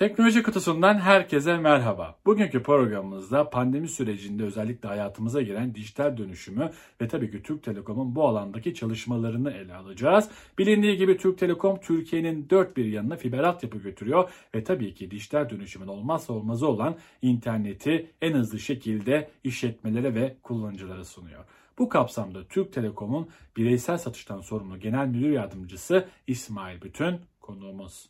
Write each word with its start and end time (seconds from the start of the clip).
Teknoloji 0.00 0.42
kutusundan 0.42 0.98
herkese 0.98 1.56
merhaba. 1.56 2.18
Bugünkü 2.26 2.62
programımızda 2.62 3.50
pandemi 3.50 3.88
sürecinde 3.88 4.44
özellikle 4.44 4.88
hayatımıza 4.88 5.42
giren 5.42 5.74
dijital 5.74 6.16
dönüşümü 6.16 6.70
ve 7.00 7.08
tabii 7.08 7.30
ki 7.30 7.42
Türk 7.42 7.62
Telekom'un 7.62 8.14
bu 8.14 8.28
alandaki 8.28 8.74
çalışmalarını 8.74 9.50
ele 9.50 9.74
alacağız. 9.74 10.30
Bilindiği 10.58 10.96
gibi 10.96 11.16
Türk 11.16 11.38
Telekom 11.38 11.80
Türkiye'nin 11.80 12.50
dört 12.50 12.76
bir 12.76 12.84
yanına 12.84 13.16
fiber 13.16 13.38
altyapı 13.38 13.78
götürüyor 13.78 14.30
ve 14.54 14.64
tabii 14.64 14.94
ki 14.94 15.10
dijital 15.10 15.50
dönüşümün 15.50 15.86
olmazsa 15.86 16.32
olmazı 16.32 16.68
olan 16.68 16.96
interneti 17.22 18.10
en 18.22 18.32
hızlı 18.32 18.58
şekilde 18.58 19.30
işletmelere 19.44 20.14
ve 20.14 20.36
kullanıcılara 20.42 21.04
sunuyor. 21.04 21.44
Bu 21.78 21.88
kapsamda 21.88 22.44
Türk 22.48 22.72
Telekom'un 22.72 23.28
bireysel 23.56 23.98
satıştan 23.98 24.40
sorumlu 24.40 24.80
Genel 24.80 25.06
Müdür 25.06 25.30
Yardımcısı 25.30 26.08
İsmail 26.26 26.82
Bütün 26.82 27.20
konuğumuz. 27.40 28.09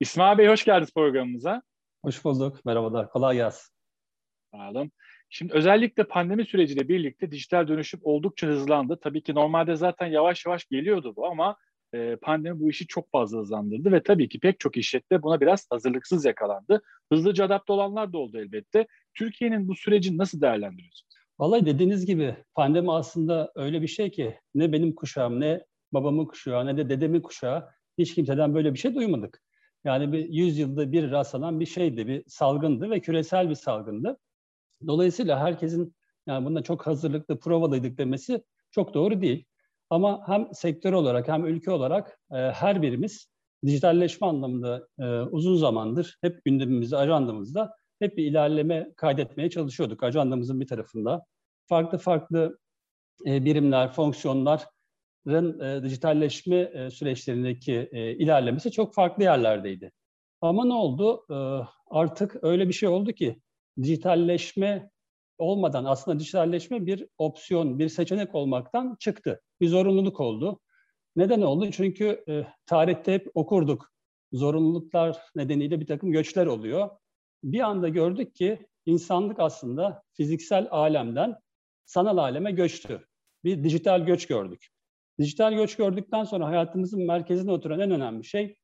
İsmail 0.00 0.38
Bey 0.38 0.48
hoş 0.48 0.64
geldiniz 0.64 0.94
programımıza. 0.94 1.62
Hoş 2.04 2.24
bulduk. 2.24 2.64
Merhabalar. 2.64 3.10
Kolay 3.10 3.36
gelsin. 3.36 3.74
Sağ 4.54 4.70
olun. 4.70 4.90
Şimdi 5.28 5.52
özellikle 5.52 6.04
pandemi 6.04 6.44
süreciyle 6.44 6.88
birlikte 6.88 7.30
dijital 7.30 7.68
dönüşüm 7.68 8.00
oldukça 8.02 8.46
hızlandı. 8.46 8.98
Tabii 9.02 9.22
ki 9.22 9.34
normalde 9.34 9.76
zaten 9.76 10.06
yavaş 10.06 10.46
yavaş 10.46 10.64
geliyordu 10.64 11.16
bu 11.16 11.26
ama 11.26 11.56
e, 11.94 12.16
pandemi 12.16 12.60
bu 12.60 12.70
işi 12.70 12.86
çok 12.86 13.10
fazla 13.10 13.38
hızlandırdı 13.38 13.92
ve 13.92 14.02
tabii 14.02 14.28
ki 14.28 14.40
pek 14.40 14.60
çok 14.60 14.76
işletme 14.76 15.22
buna 15.22 15.40
biraz 15.40 15.66
hazırlıksız 15.70 16.24
yakalandı. 16.24 16.82
Hızlıca 17.12 17.44
adapte 17.44 17.72
olanlar 17.72 18.12
da 18.12 18.18
oldu 18.18 18.38
elbette. 18.38 18.86
Türkiye'nin 19.14 19.68
bu 19.68 19.76
süreci 19.76 20.18
nasıl 20.18 20.40
değerlendiriyorsunuz? 20.40 21.14
Vallahi 21.38 21.66
dediğiniz 21.66 22.06
gibi 22.06 22.36
pandemi 22.54 22.92
aslında 22.92 23.52
öyle 23.54 23.82
bir 23.82 23.88
şey 23.88 24.10
ki 24.10 24.38
ne 24.54 24.72
benim 24.72 24.94
kuşağım 24.94 25.40
ne 25.40 25.64
babamın 25.92 26.24
kuşağı 26.24 26.66
ne 26.66 26.76
de 26.76 26.88
dedemin 26.88 27.20
kuşağı 27.20 27.68
hiç 27.98 28.14
kimseden 28.14 28.54
böyle 28.54 28.74
bir 28.74 28.78
şey 28.78 28.94
duymadık. 28.94 29.42
Yani 29.88 30.12
bir 30.12 30.28
100 30.28 30.58
yılda 30.58 30.92
bir 30.92 31.10
rastlanan 31.10 31.60
bir 31.60 31.66
şeydi, 31.66 32.06
bir 32.06 32.24
salgındı 32.26 32.90
ve 32.90 33.00
küresel 33.00 33.50
bir 33.50 33.54
salgındı. 33.54 34.18
Dolayısıyla 34.86 35.40
herkesin 35.40 35.94
yani 36.26 36.46
bunda 36.46 36.62
çok 36.62 36.86
hazırlıklı, 36.86 37.38
provalıydık 37.38 37.98
demesi 37.98 38.44
çok 38.70 38.94
doğru 38.94 39.20
değil. 39.20 39.44
Ama 39.90 40.28
hem 40.28 40.48
sektör 40.52 40.92
olarak 40.92 41.28
hem 41.28 41.46
ülke 41.46 41.70
olarak 41.70 42.20
e, 42.30 42.36
her 42.36 42.82
birimiz 42.82 43.28
dijitalleşme 43.66 44.26
anlamında 44.26 44.88
e, 44.98 45.20
uzun 45.20 45.56
zamandır 45.56 46.18
hep 46.20 46.44
gündemimizde, 46.44 46.96
ajandamızda 46.96 47.74
hep 47.98 48.16
bir 48.16 48.24
ilerleme 48.24 48.92
kaydetmeye 48.96 49.50
çalışıyorduk 49.50 50.02
ajandamızın 50.02 50.60
bir 50.60 50.66
tarafında. 50.66 51.24
Farklı 51.66 51.98
farklı 51.98 52.58
e, 53.26 53.44
birimler, 53.44 53.92
fonksiyonlar 53.92 54.66
e, 55.28 55.82
dijitalleşme 55.82 56.56
e, 56.56 56.90
süreçlerindeki 56.90 57.88
e, 57.92 58.12
ilerlemesi 58.12 58.70
çok 58.70 58.94
farklı 58.94 59.22
yerlerdeydi. 59.22 59.92
Ama 60.40 60.64
ne 60.64 60.74
oldu? 60.74 61.26
E, 61.30 61.36
artık 61.90 62.36
öyle 62.44 62.68
bir 62.68 62.72
şey 62.72 62.88
oldu 62.88 63.12
ki 63.12 63.40
dijitalleşme 63.82 64.90
olmadan 65.38 65.84
aslında 65.84 66.20
dijitalleşme 66.20 66.86
bir 66.86 67.06
opsiyon, 67.18 67.78
bir 67.78 67.88
seçenek 67.88 68.34
olmaktan 68.34 68.96
çıktı. 69.00 69.40
Bir 69.60 69.68
zorunluluk 69.68 70.20
oldu. 70.20 70.60
Neden 71.16 71.40
oldu? 71.40 71.70
Çünkü 71.70 72.24
e, 72.28 72.46
tarihte 72.66 73.12
hep 73.12 73.28
okurduk. 73.34 73.92
Zorunluluklar 74.32 75.18
nedeniyle 75.34 75.80
bir 75.80 75.86
takım 75.86 76.12
göçler 76.12 76.46
oluyor. 76.46 76.90
Bir 77.44 77.60
anda 77.60 77.88
gördük 77.88 78.34
ki 78.34 78.66
insanlık 78.86 79.40
aslında 79.40 80.02
fiziksel 80.12 80.68
alemden 80.70 81.36
sanal 81.84 82.16
aleme 82.16 82.52
göçtü. 82.52 83.08
Bir 83.44 83.64
dijital 83.64 84.00
göç 84.06 84.26
gördük. 84.26 84.68
Dijital 85.18 85.52
göç 85.52 85.76
gördükten 85.76 86.24
sonra 86.24 86.46
hayatımızın 86.46 87.06
merkezine 87.06 87.52
oturan 87.52 87.80
en 87.80 87.90
önemli 87.90 88.24
şey 88.24 88.56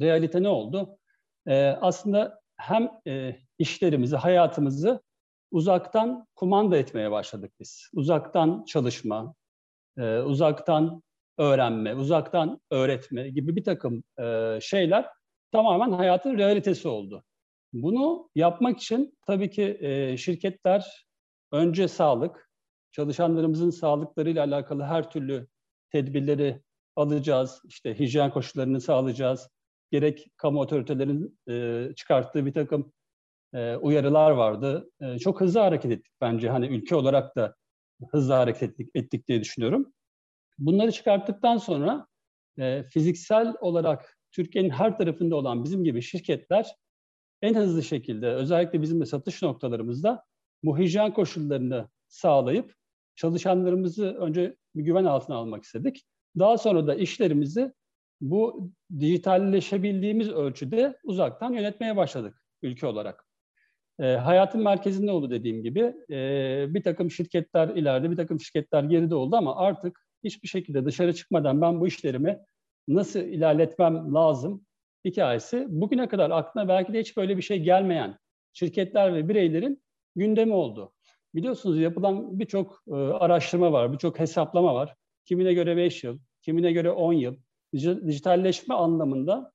realite 0.00 0.42
ne 0.42 0.48
oldu? 0.48 0.98
Ee, 1.46 1.66
aslında 1.80 2.40
hem 2.56 2.90
e, 3.06 3.36
işlerimizi, 3.58 4.16
hayatımızı 4.16 5.02
uzaktan 5.50 6.26
kumanda 6.34 6.76
etmeye 6.76 7.10
başladık 7.10 7.52
biz. 7.60 7.90
Uzaktan 7.94 8.64
çalışma, 8.64 9.34
e, 9.98 10.18
uzaktan 10.18 11.02
öğrenme, 11.38 11.94
uzaktan 11.94 12.60
öğretme 12.70 13.28
gibi 13.28 13.56
bir 13.56 13.64
takım 13.64 14.04
e, 14.18 14.58
şeyler 14.62 15.08
tamamen 15.52 15.92
hayatın 15.92 16.38
realitesi 16.38 16.88
oldu. 16.88 17.24
Bunu 17.72 18.30
yapmak 18.34 18.78
için 18.78 19.18
tabii 19.26 19.50
ki 19.50 19.78
e, 19.80 20.16
şirketler 20.16 21.06
önce 21.52 21.88
sağlık, 21.88 22.50
çalışanlarımızın 22.92 23.70
sağlıklarıyla 23.70 24.44
alakalı 24.44 24.82
her 24.82 25.10
türlü 25.10 25.46
tedbirleri 25.90 26.62
alacağız. 26.96 27.62
İşte 27.64 27.98
hijyen 27.98 28.30
koşullarını 28.30 28.80
sağlayacağız. 28.80 29.48
Gerek 29.90 30.26
kamu 30.36 30.60
otoritelerinin 30.60 31.38
e, 31.48 31.88
çıkarttığı 31.94 32.46
bir 32.46 32.52
takım 32.52 32.92
e, 33.54 33.76
uyarılar 33.76 34.30
vardı. 34.30 34.90
E, 35.00 35.18
çok 35.18 35.40
hızlı 35.40 35.60
hareket 35.60 35.92
ettik 35.92 36.12
bence. 36.20 36.48
Hani 36.48 36.66
ülke 36.66 36.96
olarak 36.96 37.36
da 37.36 37.54
hızlı 38.10 38.32
hareket 38.32 38.62
ettik, 38.62 38.90
ettik 38.94 39.28
diye 39.28 39.40
düşünüyorum. 39.40 39.92
Bunları 40.58 40.92
çıkarttıktan 40.92 41.56
sonra 41.56 42.06
e, 42.58 42.82
fiziksel 42.82 43.54
olarak 43.60 44.18
Türkiye'nin 44.32 44.70
her 44.70 44.98
tarafında 44.98 45.36
olan 45.36 45.64
bizim 45.64 45.84
gibi 45.84 46.02
şirketler 46.02 46.66
en 47.42 47.54
hızlı 47.54 47.82
şekilde 47.82 48.28
özellikle 48.28 48.82
bizim 48.82 49.00
de 49.00 49.06
satış 49.06 49.42
noktalarımızda 49.42 50.24
bu 50.62 50.78
hijyen 50.78 51.14
koşullarını 51.14 51.88
sağlayıp 52.08 52.74
çalışanlarımızı 53.16 54.06
önce 54.06 54.56
güven 54.74 55.04
altına 55.04 55.36
almak 55.36 55.64
istedik. 55.64 56.04
Daha 56.38 56.58
sonra 56.58 56.86
da 56.86 56.94
işlerimizi 56.94 57.72
bu 58.20 58.70
dijitalleşebildiğimiz 59.00 60.30
ölçüde 60.30 60.98
uzaktan 61.04 61.52
yönetmeye 61.52 61.96
başladık 61.96 62.42
ülke 62.62 62.86
olarak. 62.86 63.26
E, 64.00 64.04
hayatın 64.04 64.62
merkezinde 64.62 65.10
oldu 65.10 65.30
dediğim 65.30 65.62
gibi. 65.62 65.94
E, 66.10 66.66
bir 66.74 66.82
takım 66.82 67.10
şirketler 67.10 67.68
ileride, 67.68 68.10
bir 68.10 68.16
takım 68.16 68.40
şirketler 68.40 68.82
geride 68.82 69.14
oldu 69.14 69.36
ama 69.36 69.56
artık 69.56 70.06
hiçbir 70.24 70.48
şekilde 70.48 70.84
dışarı 70.84 71.14
çıkmadan 71.14 71.60
ben 71.60 71.80
bu 71.80 71.86
işlerimi 71.86 72.38
nasıl 72.88 73.20
ilerletmem 73.20 74.14
lazım 74.14 74.66
hikayesi 75.04 75.66
bugüne 75.68 76.08
kadar 76.08 76.30
aklına 76.30 76.68
belki 76.68 76.92
de 76.92 77.00
hiç 77.00 77.16
böyle 77.16 77.36
bir 77.36 77.42
şey 77.42 77.62
gelmeyen 77.62 78.18
şirketler 78.52 79.14
ve 79.14 79.28
bireylerin 79.28 79.82
gündemi 80.16 80.52
oldu. 80.52 80.92
Biliyorsunuz 81.36 81.78
yapılan 81.78 82.38
birçok 82.38 82.82
e, 82.88 82.94
araştırma 82.94 83.72
var, 83.72 83.92
birçok 83.92 84.18
hesaplama 84.18 84.74
var. 84.74 84.94
Kimine 85.24 85.54
göre 85.54 85.76
5 85.76 86.04
yıl, 86.04 86.18
kimine 86.42 86.72
göre 86.72 86.90
10 86.90 87.12
yıl. 87.12 87.36
Dijitalleşme 88.06 88.74
anlamında 88.74 89.52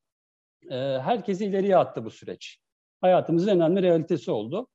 e, 0.70 0.76
herkesi 0.76 1.46
ileriye 1.46 1.78
attı 1.78 2.06
bu 2.06 2.10
süreç. 2.10 2.60
Hayatımızın 3.02 3.50
önemli 3.50 3.82
realitesi 3.82 4.32
oldu. 4.32 4.68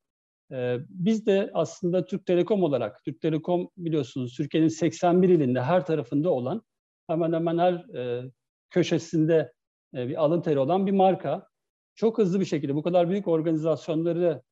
E, 0.52 0.76
biz 0.88 1.26
de 1.26 1.50
aslında 1.54 2.06
Türk 2.06 2.26
Telekom 2.26 2.62
olarak, 2.62 3.04
Türk 3.04 3.20
Telekom 3.20 3.70
biliyorsunuz 3.76 4.36
Türkiye'nin 4.36 4.68
81 4.68 5.28
ilinde 5.28 5.62
her 5.62 5.86
tarafında 5.86 6.30
olan, 6.30 6.62
hemen 7.06 7.32
hemen 7.32 7.58
her 7.58 7.74
e, 7.74 8.30
köşesinde 8.70 9.52
e, 9.94 10.08
bir 10.08 10.24
alın 10.24 10.40
teri 10.40 10.58
olan 10.58 10.86
bir 10.86 10.92
marka. 10.92 11.48
Çok 11.94 12.18
hızlı 12.18 12.40
bir 12.40 12.44
şekilde 12.44 12.74
bu 12.74 12.82
kadar 12.82 13.10
büyük 13.10 13.28
organizasyonları 13.28 14.42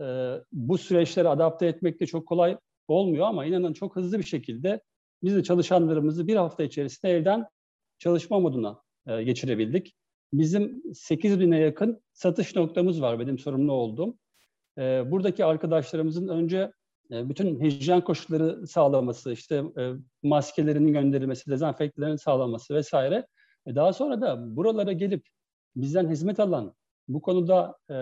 e, 0.00 0.36
bu 0.52 0.78
süreçlere 0.78 1.28
adapte 1.28 1.66
etmek 1.66 2.00
de 2.00 2.06
çok 2.06 2.28
kolay 2.28 2.58
olmuyor 2.88 3.26
ama 3.26 3.44
inanın 3.44 3.72
çok 3.72 3.96
hızlı 3.96 4.18
bir 4.18 4.24
şekilde 4.24 4.80
biz 5.22 5.36
de 5.36 5.42
çalışanlarımızı 5.42 6.26
bir 6.26 6.36
hafta 6.36 6.62
içerisinde 6.62 7.12
evden 7.12 7.46
çalışma 7.98 8.40
moduna 8.40 8.82
e, 9.06 9.22
geçirebildik. 9.22 9.94
Bizim 10.32 10.82
8 10.94 11.40
bine 11.40 11.58
yakın 11.58 12.02
satış 12.12 12.56
noktamız 12.56 13.02
var 13.02 13.20
benim 13.20 13.38
sorumlu 13.38 13.72
olduğum. 13.72 14.18
E, 14.78 15.10
buradaki 15.10 15.44
arkadaşlarımızın 15.44 16.28
önce 16.28 16.72
e, 17.10 17.28
bütün 17.28 17.60
hijyen 17.60 18.00
koşulları 18.00 18.66
sağlaması, 18.66 19.32
işte 19.32 19.62
e, 19.78 19.92
maskelerinin 20.22 20.92
gönderilmesi, 20.92 21.50
dezenfektanların 21.50 22.16
sağlanması 22.16 22.74
vesaire. 22.74 23.26
E, 23.66 23.74
daha 23.74 23.92
sonra 23.92 24.20
da 24.20 24.56
buralara 24.56 24.92
gelip 24.92 25.26
bizden 25.76 26.08
hizmet 26.10 26.40
alan 26.40 26.74
bu 27.08 27.22
konuda 27.22 27.78
e, 27.88 27.94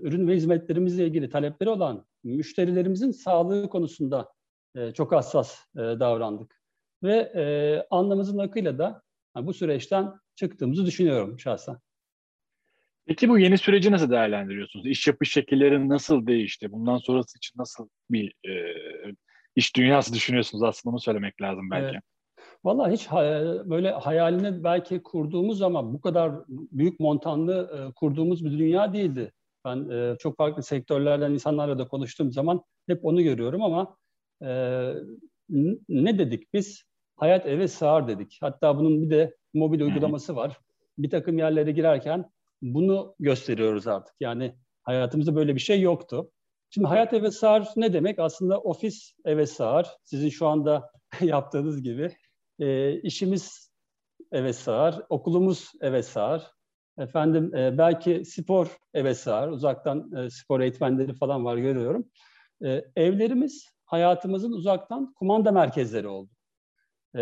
ürün 0.00 0.28
ve 0.28 0.34
hizmetlerimizle 0.34 1.06
ilgili 1.06 1.30
talepleri 1.30 1.70
olan 1.70 2.06
müşterilerimizin 2.24 3.10
sağlığı 3.10 3.68
konusunda 3.68 4.32
e, 4.76 4.92
çok 4.92 5.12
hassas 5.12 5.58
e, 5.76 5.80
davrandık. 5.80 6.60
Ve 7.02 7.16
e, 7.16 7.44
anlamızın 7.90 8.38
akıyla 8.38 8.78
da 8.78 9.02
yani 9.36 9.46
bu 9.46 9.54
süreçten 9.54 10.12
çıktığımızı 10.34 10.86
düşünüyorum 10.86 11.40
şahsen. 11.40 11.76
Peki 13.06 13.28
bu 13.28 13.38
yeni 13.38 13.58
süreci 13.58 13.92
nasıl 13.92 14.10
değerlendiriyorsunuz? 14.10 14.86
İş 14.86 15.06
yapış 15.06 15.32
şekilleri 15.32 15.88
nasıl 15.88 16.26
değişti? 16.26 16.72
Bundan 16.72 16.98
sonrası 16.98 17.38
için 17.38 17.58
nasıl 17.58 17.88
bir 18.10 18.34
e, 18.48 18.74
iş 19.56 19.76
dünyası 19.76 20.14
düşünüyorsunuz? 20.14 20.62
Aslında 20.62 20.92
bunu 20.92 21.00
söylemek 21.00 21.42
lazım 21.42 21.70
belki. 21.70 21.86
Evet. 21.86 22.02
Valla 22.64 22.90
hiç 22.90 23.10
böyle 23.70 23.90
hayalini 23.90 24.64
belki 24.64 25.02
kurduğumuz 25.02 25.62
ama 25.62 25.92
bu 25.92 26.00
kadar 26.00 26.32
büyük 26.48 27.00
montanlı 27.00 27.70
e, 27.74 27.92
kurduğumuz 27.92 28.44
bir 28.44 28.58
dünya 28.58 28.92
değildi. 28.92 29.32
Ben 29.64 29.88
e, 29.88 30.16
çok 30.18 30.36
farklı 30.36 30.62
sektörlerden 30.62 31.32
insanlarla 31.32 31.78
da 31.78 31.88
konuştuğum 31.88 32.32
zaman 32.32 32.64
hep 32.86 33.04
onu 33.04 33.22
görüyorum 33.22 33.62
ama 33.62 33.96
e, 34.42 34.48
ne 35.88 36.18
dedik 36.18 36.54
biz? 36.54 36.84
Hayat 37.16 37.46
eve 37.46 37.68
sığar 37.68 38.08
dedik. 38.08 38.38
Hatta 38.40 38.78
bunun 38.78 39.02
bir 39.02 39.10
de 39.10 39.36
mobil 39.54 39.80
uygulaması 39.80 40.36
var. 40.36 40.58
Bir 40.98 41.10
takım 41.10 41.38
yerlere 41.38 41.72
girerken 41.72 42.30
bunu 42.62 43.14
gösteriyoruz 43.18 43.86
artık. 43.86 44.14
Yani 44.20 44.54
hayatımızda 44.82 45.36
böyle 45.36 45.54
bir 45.54 45.60
şey 45.60 45.80
yoktu. 45.80 46.30
Şimdi 46.70 46.86
hayat 46.86 47.12
eve 47.12 47.30
sığar 47.30 47.68
ne 47.76 47.92
demek? 47.92 48.18
Aslında 48.18 48.60
ofis 48.60 49.12
eve 49.24 49.46
sığar. 49.46 49.96
Sizin 50.04 50.28
şu 50.28 50.46
anda 50.46 50.90
yaptığınız 51.20 51.82
gibi. 51.82 52.10
E, 52.58 53.00
işimiz 53.00 53.72
eve 54.32 54.52
sığar, 54.52 55.02
okulumuz 55.08 55.72
eve 55.80 56.02
sığar. 56.02 56.50
Efendim 56.98 57.54
e, 57.54 57.78
belki 57.78 58.24
spor 58.24 58.78
eve 58.94 59.14
sığar. 59.14 59.48
Uzaktan 59.48 60.12
e, 60.12 60.30
spor 60.30 60.60
eğitmenleri 60.60 61.14
falan 61.14 61.44
var 61.44 61.56
görüyorum. 61.56 62.08
E, 62.64 62.84
evlerimiz 62.96 63.68
hayatımızın 63.84 64.52
uzaktan 64.52 65.12
kumanda 65.12 65.52
merkezleri 65.52 66.08
oldu. 66.08 66.30
E, 67.14 67.20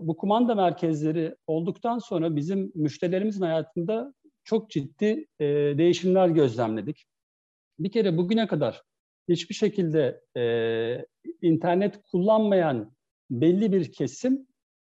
bu 0.00 0.16
kumanda 0.16 0.54
merkezleri 0.54 1.36
olduktan 1.46 1.98
sonra 1.98 2.36
bizim 2.36 2.72
müşterilerimizin 2.74 3.42
hayatında 3.42 4.14
çok 4.44 4.70
ciddi 4.70 5.26
e, 5.38 5.44
değişimler 5.78 6.28
gözlemledik. 6.28 7.06
Bir 7.78 7.92
kere 7.92 8.16
bugüne 8.16 8.46
kadar 8.46 8.82
hiçbir 9.28 9.54
şekilde 9.54 10.20
e, 10.36 11.06
internet 11.42 12.02
kullanmayan 12.02 12.92
belli 13.30 13.72
bir 13.72 13.92
kesim 13.92 14.46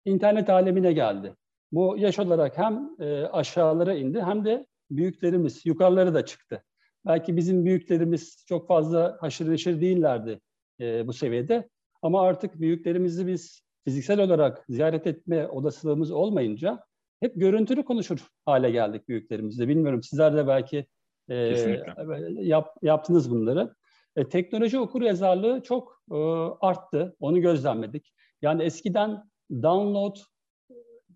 internet 0.05 0.49
alemine 0.49 0.93
geldi. 0.93 1.33
Bu 1.71 1.95
yaş 1.97 2.19
olarak 2.19 2.57
hem 2.57 2.89
e, 2.99 3.23
aşağılara 3.23 3.93
indi 3.93 4.21
hem 4.21 4.45
de 4.45 4.65
büyüklerimiz 4.91 5.65
yukarılara 5.65 6.13
da 6.13 6.25
çıktı. 6.25 6.63
Belki 7.05 7.37
bizim 7.37 7.65
büyüklerimiz 7.65 8.45
çok 8.47 8.67
fazla 8.67 9.17
haşır 9.21 9.49
neşir 9.51 9.81
değillerdi 9.81 10.39
e, 10.79 11.07
bu 11.07 11.13
seviyede. 11.13 11.69
Ama 12.01 12.21
artık 12.21 12.61
büyüklerimizi 12.61 13.27
biz 13.27 13.61
fiziksel 13.85 14.19
olarak 14.19 14.65
ziyaret 14.69 15.07
etme 15.07 15.47
olasılığımız 15.47 16.11
olmayınca 16.11 16.83
hep 17.19 17.33
görüntülü 17.35 17.85
konuşur 17.85 18.27
hale 18.45 18.71
geldik 18.71 19.07
büyüklerimizle. 19.07 19.67
Bilmiyorum 19.67 20.03
sizler 20.03 20.35
de 20.37 20.47
belki 20.47 20.85
e, 21.29 21.35
yap, 22.29 22.75
yaptınız 22.81 23.31
bunları. 23.31 23.75
E, 24.15 24.29
teknoloji 24.29 24.79
okur 24.79 25.01
yazarlığı 25.01 25.61
çok 25.63 26.01
e, 26.11 26.15
arttı. 26.61 27.15
Onu 27.19 27.41
gözlemledik. 27.41 28.13
Yani 28.41 28.63
eskiden 28.63 29.23
download 29.51 30.15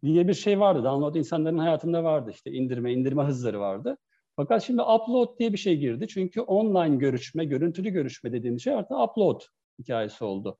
diye 0.03 0.27
bir 0.27 0.33
şey 0.33 0.59
vardı. 0.59 0.83
Download 0.83 1.15
insanların 1.15 1.57
hayatında 1.57 2.03
vardı. 2.03 2.31
İşte 2.33 2.51
indirme, 2.51 2.93
indirme 2.93 3.23
hızları 3.23 3.59
vardı. 3.59 3.97
Fakat 4.35 4.63
şimdi 4.63 4.81
upload 4.81 5.39
diye 5.39 5.53
bir 5.53 5.57
şey 5.57 5.77
girdi. 5.77 6.07
Çünkü 6.07 6.41
online 6.41 6.95
görüşme, 6.95 7.45
görüntülü 7.45 7.89
görüşme 7.89 8.31
dediğimiz 8.31 8.63
şey 8.63 8.73
artık 8.73 8.97
upload 8.97 9.41
hikayesi 9.79 10.23
oldu. 10.23 10.57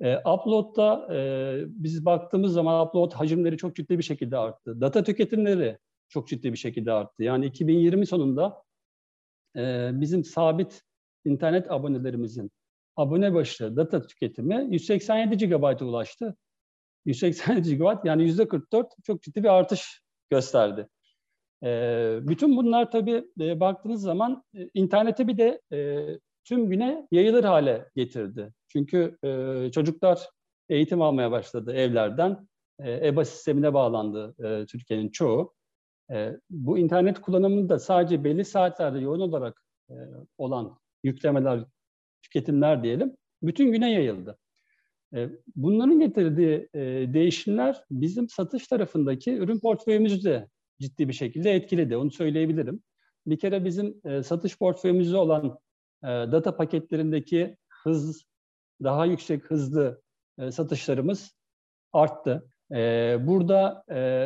E, 0.00 0.18
upload'da 0.18 1.14
e, 1.14 1.18
biz 1.66 2.04
baktığımız 2.04 2.52
zaman 2.52 2.86
upload 2.86 3.12
hacimleri 3.12 3.56
çok 3.56 3.76
ciddi 3.76 3.98
bir 3.98 4.02
şekilde 4.02 4.36
arttı. 4.38 4.80
Data 4.80 5.04
tüketimleri 5.04 5.78
çok 6.08 6.28
ciddi 6.28 6.52
bir 6.52 6.58
şekilde 6.58 6.92
arttı. 6.92 7.22
Yani 7.22 7.46
2020 7.46 8.06
sonunda 8.06 8.62
e, 9.56 9.90
bizim 9.92 10.24
sabit 10.24 10.82
internet 11.24 11.70
abonelerimizin 11.70 12.50
abone 12.96 13.34
başı 13.34 13.76
data 13.76 14.06
tüketimi 14.06 14.66
187 14.70 15.48
GB'a 15.48 15.84
ulaştı. 15.84 16.36
180 17.04 17.62
GB 17.62 18.06
yani 18.06 18.22
yüzde 18.22 18.48
44 18.48 18.86
çok 19.04 19.22
ciddi 19.22 19.42
bir 19.42 19.48
artış 19.48 20.02
gösterdi. 20.30 20.88
E, 21.64 22.18
bütün 22.22 22.56
bunlar 22.56 22.90
tabii 22.90 23.24
e, 23.40 23.60
baktığınız 23.60 24.02
zaman 24.02 24.44
e, 24.54 24.70
internete 24.74 25.28
bir 25.28 25.38
de 25.38 25.60
e, 25.72 26.06
tüm 26.44 26.70
güne 26.70 27.08
yayılır 27.10 27.44
hale 27.44 27.90
getirdi. 27.96 28.52
Çünkü 28.68 29.18
e, 29.24 29.70
çocuklar 29.72 30.28
eğitim 30.68 31.02
almaya 31.02 31.30
başladı 31.30 31.72
evlerden. 31.72 32.48
E, 32.78 33.08
EBA 33.08 33.24
sistemine 33.24 33.74
bağlandı 33.74 34.34
e, 34.44 34.66
Türkiye'nin 34.66 35.08
çoğu. 35.08 35.54
E, 36.10 36.32
bu 36.50 36.78
internet 36.78 37.20
kullanımında 37.20 37.78
sadece 37.78 38.24
belli 38.24 38.44
saatlerde 38.44 38.98
yoğun 38.98 39.20
olarak 39.20 39.62
e, 39.90 39.94
olan 40.38 40.78
yüklemeler, 41.04 41.64
tüketimler 42.22 42.82
diyelim, 42.82 43.16
bütün 43.42 43.72
güne 43.72 43.92
yayıldı. 43.92 44.38
E, 45.14 45.28
bunların 45.56 46.00
getirdiği 46.00 46.68
e, 46.74 46.80
değişimler 47.14 47.84
bizim 47.90 48.28
satış 48.28 48.66
tarafındaki 48.66 49.36
ürün 49.36 49.60
portföyümüzü 49.60 50.24
de 50.24 50.48
ciddi 50.80 51.08
bir 51.08 51.12
şekilde 51.12 51.50
etkiledi. 51.50 51.96
Onu 51.96 52.10
söyleyebilirim. 52.10 52.82
Bir 53.26 53.38
kere 53.38 53.64
bizim 53.64 54.00
e, 54.04 54.22
satış 54.22 54.58
portföyümüzde 54.58 55.16
olan 55.16 55.58
data 56.04 56.56
paketlerindeki 56.56 57.56
hız, 57.68 58.24
daha 58.82 59.06
yüksek 59.06 59.44
hızlı 59.44 60.02
satışlarımız 60.50 61.36
arttı. 61.92 62.50
Burada 63.26 63.84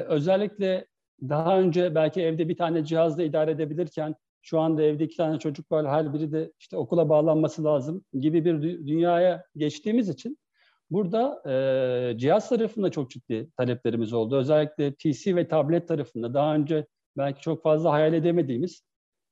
özellikle 0.09 0.87
daha 1.23 1.61
önce 1.61 1.95
belki 1.95 2.23
evde 2.23 2.49
bir 2.49 2.57
tane 2.57 2.85
cihazla 2.85 3.23
idare 3.23 3.51
edebilirken 3.51 4.15
şu 4.43 4.61
anda 4.61 4.83
evde 4.83 5.05
iki 5.05 5.17
tane 5.17 5.39
çocuk 5.39 5.73
var, 5.73 5.89
her 5.89 6.15
biri 6.15 6.33
de 6.33 6.53
işte 6.59 6.77
okula 6.77 7.09
bağlanması 7.09 7.65
lazım 7.65 8.05
gibi 8.13 8.45
bir 8.45 8.63
dünyaya 8.63 9.45
geçtiğimiz 9.57 10.09
için 10.09 10.39
Burada 10.91 11.43
e, 12.15 12.19
cihaz 12.19 12.49
tarafında 12.49 12.91
çok 12.91 13.11
ciddi 13.11 13.51
taleplerimiz 13.57 14.13
oldu. 14.13 14.37
Özellikle 14.37 14.91
PC 14.91 15.37
ve 15.37 15.49
tablet 15.49 15.89
tarafında 15.89 16.35
daha 16.35 16.55
önce 16.55 16.87
belki 17.17 17.41
çok 17.41 17.63
fazla 17.63 17.93
hayal 17.93 18.15
edemediğimiz 18.15 18.83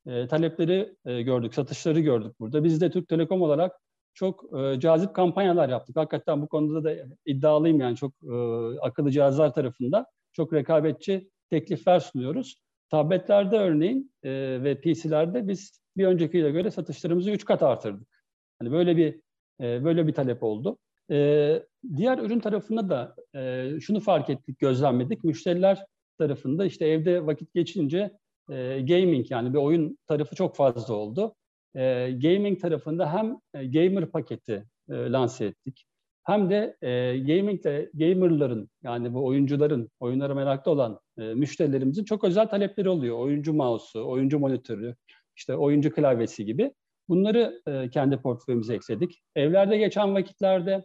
e, 0.06 0.29
talepleri 0.29 0.97
e, 1.05 1.23
gördük, 1.23 1.55
satışları 1.55 2.00
gördük 2.00 2.41
burada. 2.41 2.64
Biz 2.64 2.81
de 2.81 2.91
Türk 2.91 3.08
Telekom 3.08 3.43
olarak 3.43 3.73
çok 4.14 4.58
e, 4.58 4.81
cazip 4.81 5.14
kampanyalar 5.14 5.69
yaptık. 5.69 5.97
Hakikaten 5.97 6.43
bu 6.43 6.49
konuda 6.49 6.85
da 6.85 6.94
iddialıyım 7.26 7.81
yani 7.81 7.97
çok 7.97 8.12
e, 8.23 8.37
akıllı 8.81 9.11
cihazlar 9.11 9.55
tarafında 9.55 10.06
çok 10.32 10.52
rekabetçi 10.52 11.31
teklifler 11.50 12.00
sunuyoruz. 12.00 12.62
Tabletlerde 12.91 13.59
örneğin 13.59 14.12
e, 14.23 14.31
ve 14.62 14.81
PC'lerde 14.81 15.49
biz 15.49 15.81
bir 15.97 16.06
öncekiyle 16.06 16.50
göre 16.50 16.70
satışlarımızı 16.70 17.31
üç 17.31 17.44
kat 17.44 17.62
artırdık. 17.62 18.25
Hani 18.59 18.73
böyle 18.73 18.97
bir 18.97 19.20
e, 19.61 19.85
böyle 19.85 20.06
bir 20.06 20.12
talep 20.12 20.43
oldu. 20.43 20.79
E, 21.11 21.62
diğer 21.97 22.19
ürün 22.19 22.41
tarafında 22.41 22.88
da 22.88 23.14
e, 23.41 23.70
şunu 23.81 24.00
fark 24.00 24.31
ettik, 24.31 24.58
gözlemledik. 24.58 25.25
Müşteriler 25.25 25.85
tarafında 26.19 26.64
işte 26.64 26.87
evde 26.87 27.26
vakit 27.26 27.55
geçince 27.55 28.11
e, 28.50 28.81
gaming 28.81 29.31
yani 29.31 29.53
bir 29.53 29.58
oyun 29.58 29.99
tarafı 30.06 30.35
çok 30.35 30.56
fazla 30.56 30.94
oldu. 30.94 31.35
E, 31.75 32.11
gaming 32.23 32.61
tarafında 32.61 33.12
hem 33.12 33.38
e, 33.55 33.67
gamer 33.67 34.06
paketi 34.11 34.64
e, 34.91 34.94
lanse 34.94 35.44
ettik. 35.44 35.87
Hem 36.25 36.50
de 36.50 36.76
e, 36.82 37.19
gamingle 37.19 37.91
gamerların 37.94 38.70
yani 38.82 39.14
bu 39.14 39.26
oyuncuların, 39.26 39.91
oyunlara 40.00 40.35
meraklı 40.35 40.70
olan 40.70 41.00
e, 41.19 41.23
müşterilerimizin 41.23 42.05
çok 42.05 42.25
özel 42.25 42.49
talepleri 42.49 42.88
oluyor. 42.88 43.19
Oyuncu 43.19 43.55
mouse'u, 43.55 44.09
oyuncu 44.09 44.38
monitörü, 44.38 44.94
işte 45.37 45.56
oyuncu 45.56 45.93
klavyesi 45.93 46.44
gibi. 46.44 46.73
Bunları 47.09 47.62
e, 47.66 47.90
kendi 47.90 48.16
portföyümüze 48.16 48.75
ekledik. 48.75 49.23
Evlerde 49.37 49.76
geçen 49.76 50.14
vakitlerde 50.14 50.85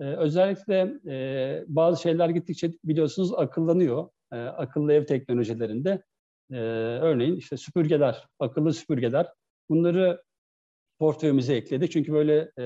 ee, 0.00 0.04
özellikle 0.04 0.94
e, 1.06 1.64
bazı 1.68 2.02
şeyler 2.02 2.28
gittikçe 2.28 2.72
biliyorsunuz 2.84 3.32
akıllanıyor. 3.36 4.08
E, 4.32 4.36
akıllı 4.36 4.92
ev 4.92 5.06
teknolojilerinde. 5.06 6.02
E, 6.50 6.56
örneğin 7.02 7.36
işte 7.36 7.56
süpürgeler, 7.56 8.26
akıllı 8.38 8.72
süpürgeler. 8.72 9.26
Bunları 9.68 10.22
portföyümüze 10.98 11.54
ekledik. 11.54 11.92
Çünkü 11.92 12.12
böyle 12.12 12.52
e, 12.58 12.64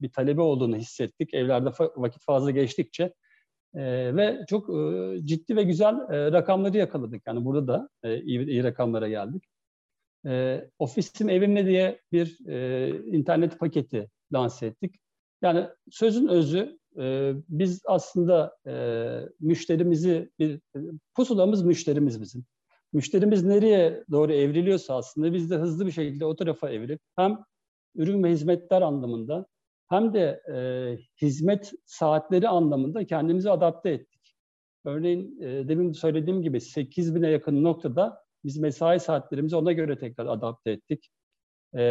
bir 0.00 0.12
talebi 0.12 0.40
olduğunu 0.40 0.76
hissettik. 0.76 1.34
Evlerde 1.34 1.68
fa- 1.68 2.02
vakit 2.02 2.22
fazla 2.22 2.50
geçtikçe. 2.50 3.14
E, 3.74 4.16
ve 4.16 4.44
çok 4.48 4.70
e, 4.70 5.18
ciddi 5.24 5.56
ve 5.56 5.62
güzel 5.62 5.94
e, 5.94 6.32
rakamları 6.32 6.76
yakaladık. 6.76 7.22
Yani 7.26 7.44
burada 7.44 7.68
da 7.68 7.88
e, 8.02 8.22
iyi, 8.22 8.46
iyi 8.46 8.64
rakamlara 8.64 9.08
geldik. 9.08 9.44
E, 10.26 10.64
Ofisim 10.78 11.28
Evimle 11.28 11.66
diye 11.66 12.00
bir 12.12 12.48
e, 12.48 12.88
internet 13.06 13.58
paketi 13.58 14.08
lanse 14.32 14.66
ettik. 14.66 15.03
Yani 15.44 15.66
sözün 15.90 16.28
özü 16.28 16.78
e, 16.98 17.32
biz 17.48 17.82
aslında 17.86 18.56
e, 18.66 18.74
müşterimizi, 19.40 20.30
bir, 20.38 20.60
pusulamız 21.14 21.62
müşterimiz 21.62 22.20
bizim. 22.20 22.44
Müşterimiz 22.92 23.44
nereye 23.44 24.04
doğru 24.10 24.32
evriliyorsa 24.32 24.96
aslında 24.96 25.32
biz 25.32 25.50
de 25.50 25.56
hızlı 25.56 25.86
bir 25.86 25.92
şekilde 25.92 26.24
o 26.24 26.36
tarafa 26.36 26.70
evirip 26.70 27.00
hem 27.16 27.38
ürün 27.94 28.24
ve 28.24 28.30
hizmetler 28.30 28.82
anlamında 28.82 29.46
hem 29.88 30.14
de 30.14 30.42
e, 30.54 30.56
hizmet 31.22 31.72
saatleri 31.84 32.48
anlamında 32.48 33.06
kendimizi 33.06 33.50
adapte 33.50 33.90
ettik. 33.90 34.34
Örneğin 34.84 35.40
e, 35.40 35.68
demin 35.68 35.92
söylediğim 35.92 36.42
gibi 36.42 36.60
8 36.60 37.14
bine 37.14 37.30
yakın 37.30 37.64
noktada 37.64 38.24
biz 38.44 38.58
mesai 38.58 39.00
saatlerimizi 39.00 39.56
ona 39.56 39.72
göre 39.72 39.98
tekrar 39.98 40.26
adapte 40.26 40.70
ettik. 40.70 41.10
E, 41.74 41.82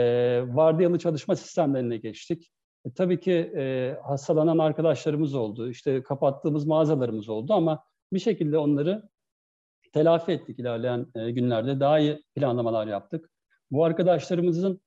vardiyalı 0.47 0.99
çalışma 0.99 1.35
sistemlerine 1.35 1.97
geçtik. 1.97 2.51
E, 2.85 2.93
tabii 2.93 3.19
ki 3.19 3.31
e, 3.31 3.95
hastalanan 4.03 4.57
arkadaşlarımız 4.57 5.35
oldu, 5.35 5.69
işte 5.69 6.03
kapattığımız 6.03 6.65
mağazalarımız 6.65 7.29
oldu 7.29 7.53
ama 7.53 7.83
bir 8.13 8.19
şekilde 8.19 8.57
onları 8.57 9.09
telafi 9.93 10.31
ettik 10.31 10.59
ilerleyen 10.59 11.07
e, 11.15 11.31
günlerde. 11.31 11.79
Daha 11.79 11.99
iyi 11.99 12.23
planlamalar 12.35 12.87
yaptık. 12.87 13.29
Bu 13.71 13.85
arkadaşlarımızın 13.85 14.81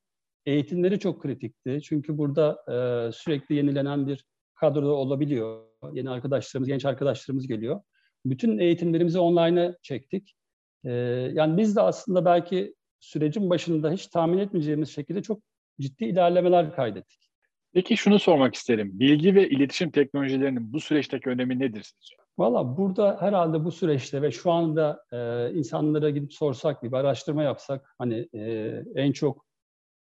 eğitimleri 0.45 0.99
çok 0.99 1.21
kritikti. 1.21 1.79
Çünkü 1.83 2.17
burada 2.17 2.57
e, 2.67 3.11
sürekli 3.11 3.55
yenilenen 3.55 4.07
bir 4.07 4.25
kadroda 4.55 4.93
olabiliyor. 4.93 5.63
Yeni 5.93 6.09
arkadaşlarımız, 6.09 6.67
genç 6.67 6.85
arkadaşlarımız 6.85 7.47
geliyor. 7.47 7.81
Bütün 8.25 8.57
eğitimlerimizi 8.57 9.19
online'a 9.19 9.77
çektik. 9.81 10.35
E, 10.83 10.91
yani 11.33 11.57
biz 11.57 11.75
de 11.75 11.81
aslında 11.81 12.25
belki 12.25 12.75
sürecin 12.99 13.49
başında 13.49 13.91
hiç 13.91 14.07
tahmin 14.07 14.37
etmeyeceğimiz 14.37 14.89
şekilde 14.89 15.21
çok 15.21 15.41
ciddi 15.79 16.05
ilerlemeler 16.05 16.75
kaydettik. 16.75 17.26
Peki 17.73 17.97
şunu 17.97 18.19
sormak 18.19 18.55
isterim. 18.55 18.99
Bilgi 18.99 19.35
ve 19.35 19.49
iletişim 19.49 19.91
teknolojilerinin 19.91 20.73
bu 20.73 20.79
süreçteki 20.79 21.29
önemi 21.29 21.59
nedir 21.59 21.81
sizce? 21.83 22.15
Valla 22.37 22.77
burada 22.77 23.17
herhalde 23.21 23.65
bu 23.65 23.71
süreçte 23.71 24.21
ve 24.21 24.31
şu 24.31 24.51
anda 24.51 25.03
e, 25.11 25.51
insanlara 25.53 26.09
gidip 26.09 26.33
sorsak 26.33 26.83
bir 26.83 26.93
araştırma 26.93 27.43
yapsak 27.43 27.95
hani 27.97 28.29
e, 28.33 28.83
en 28.95 29.11
çok 29.11 29.45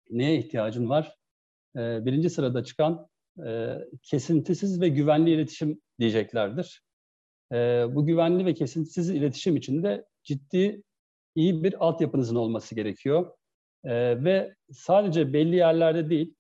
neye 0.10 0.38
ihtiyacın 0.38 0.90
var? 0.90 1.16
E, 1.76 2.06
birinci 2.06 2.30
sırada 2.30 2.64
çıkan 2.64 3.08
e, 3.46 3.78
kesintisiz 4.04 4.82
ve 4.82 4.90
güvenli 4.90 5.32
iletişim 5.32 5.82
diyeceklerdir. 6.00 6.84
E, 7.52 7.56
bu 7.90 8.06
güvenli 8.06 8.46
ve 8.46 8.54
kesintisiz 8.54 9.10
iletişim 9.10 9.56
için 9.56 9.84
de 9.84 10.06
ciddi 10.24 10.84
iyi 11.36 11.64
bir 11.64 11.86
altyapınızın 11.86 12.36
olması 12.36 12.76
gerekiyor. 12.76 13.32
E, 13.84 14.24
ve 14.24 14.56
sadece 14.72 15.34
belli 15.34 15.56
yerlerde 15.56 16.10
değil, 16.10 16.36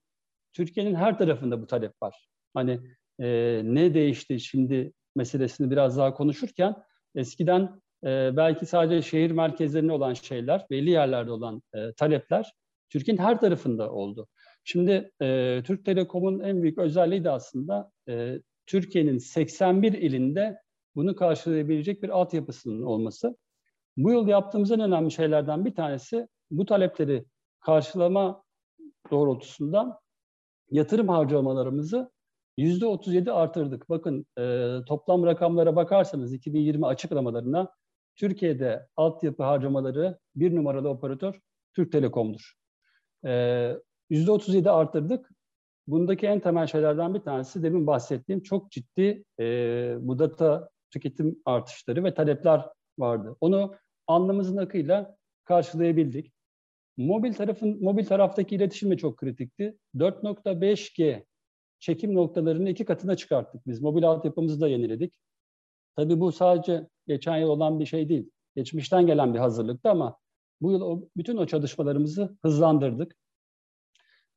Türkiye'nin 0.53 0.95
her 0.95 1.17
tarafında 1.17 1.61
bu 1.61 1.67
talep 1.67 2.01
var. 2.01 2.27
Hani 2.53 2.79
e, 3.19 3.61
ne 3.63 3.93
değişti 3.93 4.39
şimdi 4.39 4.93
meselesini 5.15 5.71
biraz 5.71 5.97
daha 5.97 6.13
konuşurken 6.13 6.75
eskiden 7.15 7.81
e, 8.03 8.37
belki 8.37 8.65
sadece 8.65 9.01
şehir 9.01 9.31
merkezlerinde 9.31 9.91
olan 9.91 10.13
şeyler, 10.13 10.65
belli 10.69 10.89
yerlerde 10.89 11.31
olan 11.31 11.61
e, 11.73 11.93
talepler 11.93 12.53
Türkiye'nin 12.89 13.21
her 13.21 13.39
tarafında 13.39 13.91
oldu. 13.91 14.27
Şimdi 14.63 15.11
e, 15.21 15.61
Türk 15.65 15.85
Telekom'un 15.85 16.39
en 16.39 16.63
büyük 16.63 16.77
özelliği 16.77 17.23
de 17.23 17.29
aslında 17.29 17.91
e, 18.09 18.39
Türkiye'nin 18.65 19.17
81 19.17 19.93
ilinde 19.93 20.57
bunu 20.95 21.15
karşılayabilecek 21.15 22.03
bir 22.03 22.09
altyapısının 22.09 22.83
olması. 22.83 23.37
Bu 23.97 24.11
yıl 24.11 24.27
yaptığımız 24.27 24.71
en 24.71 24.79
önemli 24.79 25.11
şeylerden 25.11 25.65
bir 25.65 25.75
tanesi 25.75 26.27
bu 26.51 26.65
talepleri 26.65 27.25
karşılama 27.59 28.43
doğrultusunda 29.11 29.99
yatırım 30.71 31.07
harcamalarımızı 31.07 32.11
yüzde 32.57 32.85
37 32.85 33.31
artırdık. 33.31 33.89
Bakın 33.89 34.25
e, 34.37 34.75
toplam 34.87 35.25
rakamlara 35.25 35.75
bakarsanız 35.75 36.33
2020 36.33 36.85
açıklamalarına 36.85 37.71
Türkiye'de 38.15 38.87
altyapı 38.95 39.43
harcamaları 39.43 40.19
bir 40.35 40.55
numaralı 40.55 40.89
operatör 40.89 41.39
Türk 41.75 41.91
Telekom'dur. 41.91 42.53
E, 43.25 43.73
yüzde 44.09 44.31
37 44.31 44.69
artırdık. 44.69 45.29
Bundaki 45.87 46.27
en 46.27 46.39
temel 46.39 46.67
şeylerden 46.67 47.13
bir 47.13 47.19
tanesi 47.19 47.63
demin 47.63 47.87
bahsettiğim 47.87 48.43
çok 48.43 48.71
ciddi 48.71 49.23
e, 49.39 49.45
bu 49.99 50.19
data 50.19 50.69
tüketim 50.91 51.35
artışları 51.45 52.03
ve 52.03 52.13
talepler 52.13 52.69
vardı. 52.99 53.35
Onu 53.41 53.75
anlamızın 54.07 54.57
akıyla 54.57 55.15
karşılayabildik. 55.43 56.33
Mobil 56.97 57.33
tarafın 57.33 57.83
mobil 57.83 58.05
taraftaki 58.05 58.55
iletişim 58.55 58.91
de 58.91 58.97
çok 58.97 59.17
kritikti. 59.17 59.77
4.5G 59.95 61.25
çekim 61.79 62.15
noktalarını 62.15 62.69
iki 62.69 62.85
katına 62.85 63.15
çıkarttık 63.15 63.67
biz. 63.67 63.81
Mobil 63.81 64.03
altyapımızı 64.03 64.61
da 64.61 64.67
yeniledik. 64.67 65.13
Tabii 65.95 66.19
bu 66.19 66.31
sadece 66.31 66.87
geçen 67.07 67.37
yıl 67.37 67.49
olan 67.49 67.79
bir 67.79 67.85
şey 67.85 68.09
değil. 68.09 68.29
Geçmişten 68.55 69.07
gelen 69.07 69.33
bir 69.33 69.39
hazırlıktı 69.39 69.89
ama 69.89 70.17
bu 70.61 70.71
yıl 70.71 70.81
o, 70.81 71.09
bütün 71.17 71.37
o 71.37 71.45
çalışmalarımızı 71.45 72.37
hızlandırdık. 72.41 73.15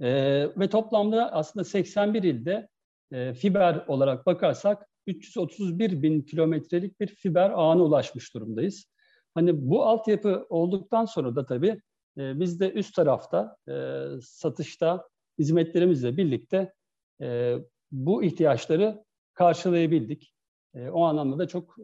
Ee, 0.00 0.49
ve 0.56 0.68
toplamda 0.68 1.32
aslında 1.32 1.64
81 1.64 2.23
ilde 2.23 2.68
e, 3.12 3.34
fiber 3.34 3.84
olarak 3.88 4.26
bakarsak 4.26 4.88
331 5.06 6.02
bin 6.02 6.23
kilometrelik 6.23 7.00
bir 7.00 7.06
fiber 7.06 7.50
ağına 7.50 7.82
ulaşmış 7.82 8.34
durumdayız. 8.34 8.87
Hani 9.34 9.70
bu 9.70 9.84
altyapı 9.84 10.46
olduktan 10.49 11.04
sonra 11.04 11.37
da 11.37 11.46
tabii 11.46 11.80
e, 12.18 12.40
biz 12.40 12.61
de 12.61 12.73
üst 12.73 12.94
tarafta 12.94 13.56
e, 13.68 14.04
satışta 14.23 15.09
hizmetlerimizle 15.38 16.16
birlikte 16.16 16.73
e, 17.21 17.56
bu 17.92 18.25
ihtiyaçları 18.25 19.04
karşılayabildik. 19.35 20.35
E, 20.75 20.88
o 20.88 21.04
anlamda 21.04 21.38
da 21.38 21.49
çok 21.49 21.78
e, 21.78 21.83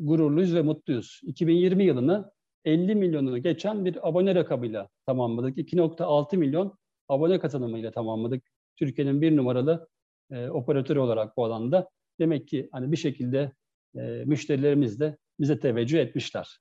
gururluyuz 0.00 0.54
ve 0.54 0.62
mutluyuz. 0.62 1.20
2020 1.24 1.84
yılını 1.84 2.30
50 2.64 2.94
milyonu 2.94 3.38
geçen 3.38 3.84
bir 3.84 4.08
abone 4.08 4.34
rakamıyla 4.34 4.88
tamamladık. 5.06 5.58
2.6 5.58 6.36
milyon 6.36 6.78
abone 7.08 7.40
kazanımıyla 7.40 7.90
tamamladık. 7.90 8.42
Türkiye'nin 8.76 9.22
bir 9.22 9.36
numaralı 9.36 9.88
e, 10.30 10.48
operatörü 10.48 10.98
olarak 10.98 11.36
bu 11.36 11.44
alanda. 11.44 11.90
Demek 12.20 12.48
ki 12.48 12.68
hani 12.72 12.92
bir 12.92 12.96
şekilde 12.96 13.52
e, 13.96 14.22
müşterilerimiz 14.26 15.00
de 15.00 15.16
bize 15.40 15.60
teveccüh 15.60 15.98
etmişler. 15.98 16.58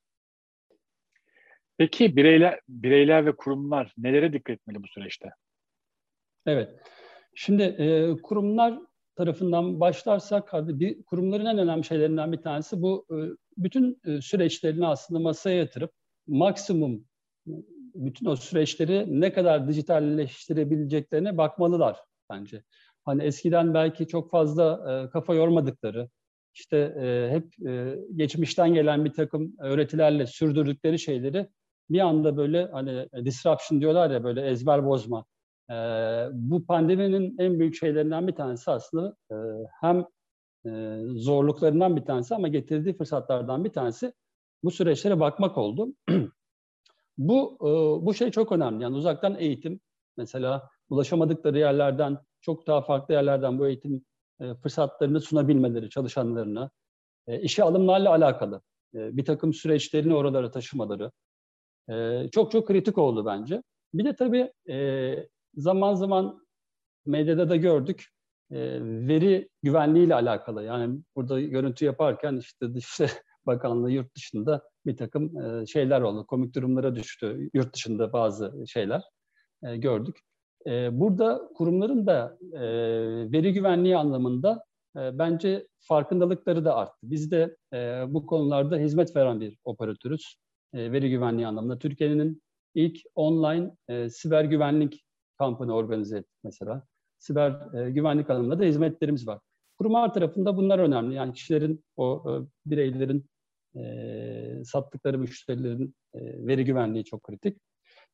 Peki 1.78 2.16
bireyler, 2.16 2.60
bireyler 2.70 3.26
ve 3.26 3.36
kurumlar 3.36 3.94
nelere 3.98 4.34
dikkat 4.34 4.54
etmeli 4.54 4.84
bu 4.84 4.88
süreçte? 4.88 5.30
Evet. 6.46 6.70
Şimdi 7.36 7.64
e, 7.64 8.16
kurumlar 8.22 8.80
tarafından 9.16 9.80
başlarsak 9.80 10.54
bir 10.54 11.04
kurumların 11.04 11.46
en 11.46 11.58
önemli 11.58 11.84
şeylerinden 11.84 12.32
bir 12.32 12.42
tanesi 12.42 12.82
bu 12.82 13.06
e, 13.12 13.18
bütün 13.58 14.02
e, 14.06 14.22
süreçlerini 14.22 14.88
aslında 14.88 15.20
masaya 15.20 15.58
yatırıp 15.58 15.92
maksimum 16.28 17.06
bütün 17.96 18.26
o 18.26 18.36
süreçleri 18.36 19.22
ne 19.22 19.34
kadar 19.34 19.68
dijitalleştirebileceklerine 19.68 21.38
bakmalılar 21.38 22.00
bence. 22.30 22.64
Hani 23.06 23.24
eskiden 23.24 23.74
belki 23.74 24.08
çok 24.08 24.32
fazla 24.32 24.94
e, 24.94 25.10
kafa 25.10 25.34
yormadıkları, 25.34 26.10
işte 26.54 26.78
e, 26.78 27.30
hep 27.32 27.68
e, 27.68 27.96
geçmişten 28.16 28.74
gelen 28.74 29.06
bir 29.06 29.14
takım 29.14 29.56
öğretilerle 29.60 30.28
sürdürdükleri 30.28 31.00
şeyleri 31.00 31.48
bir 31.90 32.00
anda 32.00 32.38
böyle 32.38 32.66
hani 32.72 33.08
disruption 33.26 33.82
diyorlar 33.82 34.12
ya 34.12 34.24
böyle 34.24 34.48
ezber 34.48 34.86
bozma. 34.86 35.26
E, 35.70 35.74
bu 36.34 36.66
pandeminin 36.66 37.36
en 37.40 37.60
büyük 37.60 37.76
şeylerinden 37.76 38.28
bir 38.28 38.36
tanesi 38.36 38.72
aslında 38.72 39.16
e, 39.32 39.36
hem 39.82 40.06
e, 40.66 41.02
zorluklarından 41.16 41.96
bir 41.96 42.06
tanesi 42.06 42.36
ama 42.36 42.48
getirdiği 42.48 42.98
fırsatlardan 42.98 43.64
bir 43.64 43.74
tanesi 43.74 44.14
bu 44.64 44.72
süreçlere 44.72 45.20
bakmak 45.20 45.58
oldu. 45.58 45.94
bu 47.18 47.58
e, 47.62 47.70
bu 48.06 48.14
şey 48.14 48.32
çok 48.32 48.52
önemli. 48.52 48.84
Yani 48.84 48.96
uzaktan 48.96 49.36
eğitim 49.40 49.80
mesela 50.18 50.70
ulaşamadıkları 50.90 51.60
yerlerden 51.60 52.18
çok 52.42 52.68
daha 52.68 52.82
farklı 52.82 53.14
yerlerden 53.14 53.60
bu 53.60 53.68
eğitim 53.68 54.06
e, 54.40 54.54
fırsatlarını 54.54 55.22
sunabilmeleri 55.22 55.90
çalışanlarına, 55.90 56.72
e, 57.28 57.42
işe 57.42 57.64
alımlarla 57.64 58.10
alakalı 58.10 58.62
e, 58.96 59.18
bir 59.18 59.26
takım 59.26 59.54
süreçlerini 59.54 60.16
oralara 60.16 60.52
taşımaları 60.52 61.12
e, 61.90 62.28
çok 62.32 62.52
çok 62.52 62.68
kritik 62.68 62.98
oldu 62.98 63.26
bence. 63.26 63.64
Bir 63.94 64.06
de 64.06 64.16
tabii 64.16 64.54
e, 64.70 65.16
zaman 65.56 65.94
zaman 65.94 66.46
medyada 67.06 67.50
da 67.50 67.56
gördük 67.56 68.06
e, 68.52 68.58
veri 68.82 69.50
güvenliği 69.64 70.16
alakalı. 70.16 70.64
Yani 70.64 71.00
burada 71.16 71.42
görüntü 71.42 71.86
yaparken 71.86 72.38
işte 72.38 72.74
Dışişleri 72.74 73.12
Bakanlığı 73.46 73.92
yurt 73.92 74.16
dışında 74.16 74.64
bir 74.86 74.98
takım 74.98 75.42
e, 75.42 75.66
şeyler 75.66 76.02
oldu. 76.02 76.26
Komik 76.26 76.56
durumlara 76.56 76.96
düştü 76.96 77.50
yurt 77.54 77.74
dışında 77.74 78.14
bazı 78.14 78.64
şeyler 78.68 79.04
e, 79.64 79.78
gördük. 79.78 80.20
E, 80.68 81.00
burada 81.00 81.50
kurumların 81.56 82.08
da 82.08 82.38
e, 82.54 82.62
veri 83.32 83.54
güvenliği 83.54 83.98
anlamında 83.98 84.66
e, 84.98 85.20
bence 85.20 85.68
farkındalıkları 85.80 86.66
da 86.66 86.76
arttı. 86.76 87.00
Biz 87.04 87.32
de 87.32 87.58
e, 87.74 88.04
bu 88.08 88.26
konularda 88.26 88.78
hizmet 88.78 89.16
veren 89.16 89.40
bir 89.40 89.58
operatörüz. 89.64 90.36
E, 90.76 90.92
veri 90.92 91.10
güvenliği 91.10 91.48
anlamında. 91.48 91.80
Türkiye'nin 91.80 92.42
ilk 92.76 93.02
online 93.16 93.76
e, 93.88 94.10
siber 94.10 94.44
güvenlik 94.44 95.06
kampını 95.38 95.76
organize 95.76 96.18
ettik 96.18 96.40
mesela. 96.44 96.84
Siber 97.20 97.74
e, 97.74 97.92
güvenlik 97.92 98.30
alanında 98.30 98.60
da 98.60 98.64
hizmetlerimiz 98.64 99.28
var. 99.28 99.40
Kurumlar 99.78 100.14
tarafında 100.14 100.58
bunlar 100.58 100.80
önemli. 100.80 101.16
Yani 101.16 101.34
kişilerin, 101.34 101.86
o 101.98 102.24
e, 102.30 102.32
bireylerin, 102.70 103.26
e, 103.76 104.64
sattıkları 104.66 105.20
müşterilerin 105.20 105.96
e, 106.14 106.48
veri 106.48 106.66
güvenliği 106.66 107.06
çok 107.06 107.24
kritik. 107.24 107.58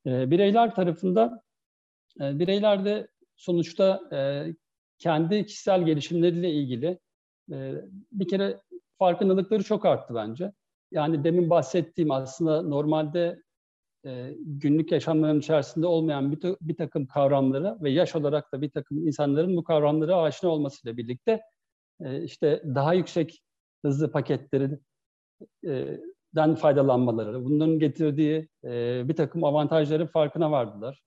E, 0.06 0.30
bireyler 0.30 0.74
tarafında, 0.74 1.42
e, 2.20 2.38
bireyler 2.38 2.84
de 2.84 3.08
sonuçta 3.36 4.00
e, 4.12 4.46
kendi 4.98 5.46
kişisel 5.46 5.82
gelişimleriyle 5.82 6.50
ilgili 6.50 6.98
e, 7.52 7.74
bir 8.12 8.28
kere 8.28 8.60
farkındalıkları 8.98 9.62
çok 9.62 9.86
arttı 9.86 10.14
bence. 10.14 10.52
Yani 10.92 11.24
demin 11.24 11.50
bahsettiğim 11.50 12.10
aslında 12.10 12.62
normalde 12.62 13.42
e, 14.06 14.34
günlük 14.38 14.92
yaşamların 14.92 15.38
içerisinde 15.38 15.86
olmayan 15.86 16.32
bir, 16.32 16.56
bir 16.60 16.76
takım 16.76 17.06
kavramları 17.06 17.76
ve 17.82 17.90
yaş 17.90 18.16
olarak 18.16 18.52
da 18.52 18.60
bir 18.62 18.70
takım 18.70 19.06
insanların 19.06 19.56
bu 19.56 19.64
kavramlara 19.64 20.16
aşina 20.16 20.50
olmasıyla 20.50 20.96
birlikte 20.96 21.40
e, 22.00 22.22
işte 22.22 22.62
daha 22.74 22.94
yüksek 22.94 23.42
hızlı 23.84 24.12
paketlerin 24.12 24.82
e, 25.66 26.00
den 26.34 26.54
faydalanmaları, 26.54 27.44
bunların 27.44 27.78
getirdiği 27.78 28.48
e, 28.64 29.02
bir 29.08 29.16
takım 29.16 29.44
avantajların 29.44 30.06
farkına 30.06 30.50
vardılar. 30.50 31.02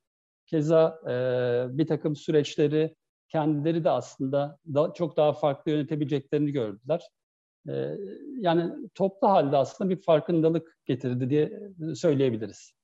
Keza 0.46 1.00
e, 1.10 1.77
bir 1.77 1.88
takım 1.88 2.15
süreçleri 2.15 2.96
kendileri 3.30 3.84
de 3.84 3.89
aslında 3.89 4.58
da, 4.74 4.94
çok 4.94 5.18
daha 5.18 5.34
farklı 5.34 5.72
yönetebileceklerini 5.72 6.51
gördüler. 6.51 7.10
Yani 8.39 8.72
toplu 8.95 9.29
halde 9.29 9.57
aslında 9.57 9.89
bir 9.89 10.01
farkındalık 10.01 10.77
getirdi 10.86 11.29
diye 11.29 11.60
söyleyebiliriz. 11.95 12.75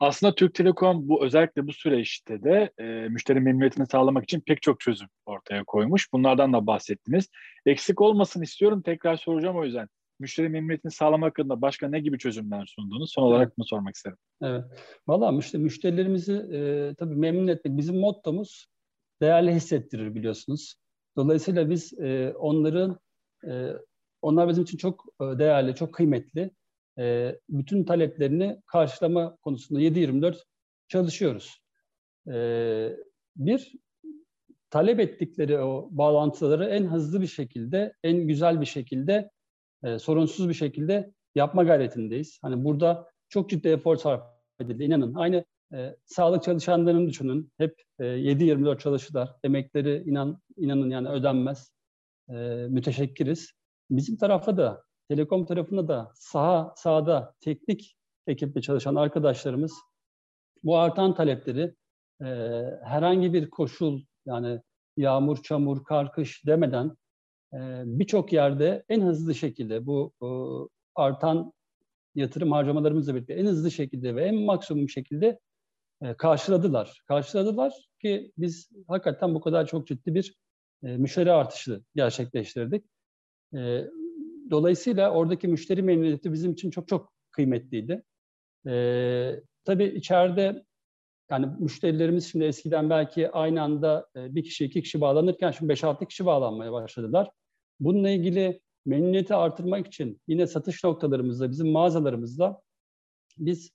Aslında 0.00 0.34
Türk 0.34 0.54
Telekom 0.54 1.08
bu 1.08 1.24
özellikle 1.24 1.66
bu 1.66 1.72
süreçte 1.72 2.42
de 2.42 2.70
e, 2.78 2.84
müşteri 2.84 3.40
memnuniyetini 3.40 3.86
sağlamak 3.86 4.24
için 4.24 4.40
pek 4.40 4.62
çok 4.62 4.80
çözüm 4.80 5.08
ortaya 5.26 5.64
koymuş. 5.64 6.12
Bunlardan 6.12 6.52
da 6.52 6.66
bahsettiniz. 6.66 7.28
Eksik 7.66 8.00
olmasın 8.00 8.42
istiyorum. 8.42 8.82
Tekrar 8.82 9.16
soracağım 9.16 9.56
o 9.56 9.64
yüzden. 9.64 9.88
Müşteri 10.20 10.48
memnuniyetini 10.48 10.92
sağlamak 10.92 11.38
adına 11.38 11.62
başka 11.62 11.88
ne 11.88 12.00
gibi 12.00 12.18
çözümler 12.18 12.72
sunduğunu 12.76 13.06
son 13.06 13.22
olarak 13.22 13.58
mı 13.58 13.64
sormak 13.64 13.94
isterim. 13.94 14.16
Evet. 14.42 14.64
Valla 15.08 15.38
işte 15.38 15.58
müşterilerimizi 15.58 16.32
e, 16.32 16.94
tabii 16.98 17.14
memnun 17.14 17.48
etmek 17.48 17.76
bizim 17.76 18.00
mottomuz 18.00 18.66
değerli 19.22 19.54
hissettirir 19.54 20.14
biliyorsunuz. 20.14 20.74
Dolayısıyla 21.16 21.70
biz 21.70 21.98
e, 21.98 22.34
onların 22.38 22.98
e, 23.46 23.72
onlar 24.22 24.48
bizim 24.48 24.62
için 24.62 24.78
çok 24.78 25.04
e, 25.20 25.24
değerli, 25.24 25.74
çok 25.74 25.94
kıymetli 25.94 26.50
e, 26.98 27.36
bütün 27.48 27.84
taleplerini 27.84 28.62
karşılama 28.66 29.36
konusunda 29.36 29.80
7-24 29.80 30.36
çalışıyoruz. 30.88 31.62
E, 32.32 32.36
bir, 33.36 33.72
talep 34.70 35.00
ettikleri 35.00 35.58
o 35.58 35.88
bağlantıları 35.90 36.64
en 36.64 36.84
hızlı 36.84 37.20
bir 37.20 37.26
şekilde, 37.26 37.92
en 38.04 38.26
güzel 38.26 38.60
bir 38.60 38.66
şekilde, 38.66 39.30
sorunsuz 39.98 40.48
bir 40.48 40.54
şekilde 40.54 41.12
yapma 41.34 41.64
gayretindeyiz. 41.64 42.38
Hani 42.42 42.64
burada 42.64 43.08
çok 43.28 43.50
ciddi 43.50 43.68
efor 43.68 43.96
sarf 43.96 44.22
edildi. 44.60 44.84
İnanın 44.84 45.14
aynı 45.14 45.44
e, 45.74 45.96
sağlık 46.04 46.42
çalışanlarını 46.42 47.08
düşünün. 47.08 47.52
Hep 47.58 47.82
e, 47.98 48.04
7-24 48.04 48.78
çalışırlar. 48.78 49.34
Emekleri 49.44 50.02
inan 50.06 50.40
inanın 50.56 50.90
yani 50.90 51.08
ödenmez. 51.08 51.72
E, 52.28 52.34
müteşekkiriz. 52.68 53.52
Bizim 53.96 54.16
tarafta 54.16 54.56
da 54.56 54.82
Telekom 55.08 55.46
tarafında 55.46 55.88
da 55.88 56.12
saha 56.14 56.74
sahada 56.76 57.34
teknik 57.40 57.96
ekiple 58.26 58.60
çalışan 58.60 58.94
arkadaşlarımız 58.94 59.72
bu 60.64 60.78
artan 60.78 61.14
talepleri 61.14 61.74
e, 62.20 62.26
herhangi 62.84 63.32
bir 63.32 63.50
koşul 63.50 64.02
yani 64.26 64.60
yağmur, 64.96 65.42
çamur, 65.42 65.84
kar, 65.84 66.12
kış 66.12 66.46
demeden 66.46 66.96
e, 67.52 67.58
birçok 67.86 68.32
yerde 68.32 68.84
en 68.88 69.00
hızlı 69.00 69.34
şekilde 69.34 69.86
bu 69.86 70.12
e, 70.22 70.28
artan 70.94 71.52
yatırım 72.14 72.52
harcamalarımızla 72.52 73.14
birlikte 73.14 73.34
en 73.34 73.46
hızlı 73.46 73.70
şekilde 73.70 74.16
ve 74.16 74.24
en 74.24 74.34
maksimum 74.34 74.88
şekilde 74.88 75.38
e, 76.02 76.14
karşıladılar. 76.14 77.02
Karşıladılar 77.08 77.72
ki 78.02 78.32
biz 78.38 78.70
hakikaten 78.88 79.34
bu 79.34 79.40
kadar 79.40 79.66
çok 79.66 79.86
ciddi 79.86 80.14
bir 80.14 80.34
e, 80.84 80.96
müşteri 80.96 81.32
artışı 81.32 81.82
gerçekleştirdik. 81.94 82.84
E, 83.54 83.84
Dolayısıyla 84.52 85.10
oradaki 85.10 85.48
müşteri 85.48 85.82
memnuniyeti 85.82 86.32
bizim 86.32 86.52
için 86.52 86.70
çok 86.70 86.88
çok 86.88 87.12
kıymetliydi. 87.30 88.02
Ee, 88.66 89.40
tabii 89.64 89.84
içeride 89.84 90.64
yani 91.30 91.46
müşterilerimiz 91.58 92.30
şimdi 92.30 92.44
eskiden 92.44 92.90
belki 92.90 93.30
aynı 93.30 93.62
anda 93.62 94.08
e, 94.16 94.34
bir 94.34 94.44
kişi, 94.44 94.64
iki 94.64 94.82
kişi 94.82 95.00
bağlanırken 95.00 95.50
şimdi 95.50 95.72
5-6 95.72 96.08
kişi 96.08 96.26
bağlanmaya 96.26 96.72
başladılar. 96.72 97.30
Bununla 97.80 98.10
ilgili 98.10 98.60
memnuniyeti 98.86 99.34
artırmak 99.34 99.86
için 99.86 100.20
yine 100.28 100.46
satış 100.46 100.84
noktalarımızda, 100.84 101.50
bizim 101.50 101.70
mağazalarımızda 101.70 102.62
biz 103.38 103.70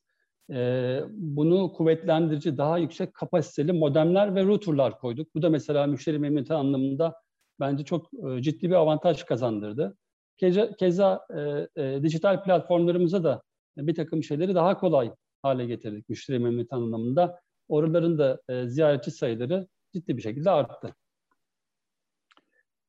e, 0.52 1.00
bunu 1.10 1.74
kuvvetlendirici, 1.74 2.58
daha 2.58 2.78
yüksek 2.78 3.14
kapasiteli 3.14 3.74
modemler 3.74 4.36
ve 4.36 4.44
routerlar 4.44 5.00
koyduk. 5.00 5.36
Bu 5.36 5.42
da 5.42 5.50
mesela 5.50 5.88
müşteri 5.88 6.20
memnuniyeti 6.20 6.54
anlamında 6.54 7.16
bence 7.60 7.84
çok 7.86 8.10
e, 8.14 8.42
ciddi 8.42 8.70
bir 8.70 8.76
avantaj 8.76 9.24
kazandırdı. 9.24 9.98
Keza, 10.38 10.76
keza 10.76 11.26
e, 11.36 11.68
e, 11.84 12.04
dijital 12.04 12.44
platformlarımıza 12.44 13.24
da 13.24 13.42
bir 13.78 13.96
takım 13.96 14.24
şeyleri 14.24 14.56
daha 14.56 14.78
kolay 14.78 15.12
hale 15.42 15.66
getirdik 15.66 16.10
müşteri 16.10 16.40
memnuniyeti 16.40 16.76
anlamında. 16.76 17.40
Oraların 17.68 18.18
da 18.18 18.42
e, 18.50 18.68
ziyaretçi 18.68 19.12
sayıları 19.12 19.68
ciddi 19.94 20.18
bir 20.18 20.22
şekilde 20.22 20.50
arttı. 20.50 20.96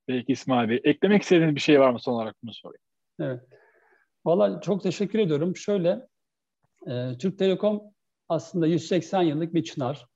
Peki 0.07 0.33
İsmail 0.33 0.68
Bey. 0.68 0.81
Eklemek 0.85 1.22
istediğiniz 1.22 1.54
bir 1.54 1.61
şey 1.61 1.81
var 1.81 1.90
mı 1.90 2.00
son 2.00 2.12
olarak 2.12 2.37
bunu 2.42 2.54
sorayım. 2.54 2.83
Evet. 3.20 3.40
Valla 4.24 4.61
çok 4.61 4.83
teşekkür 4.83 5.18
ediyorum. 5.18 5.57
Şöyle, 5.57 6.09
e, 6.87 7.18
Türk 7.18 7.38
Telekom 7.38 7.83
aslında 8.28 8.66
180 8.66 9.22
yıllık 9.22 9.54
bir 9.54 9.64
çınar. 9.64 10.07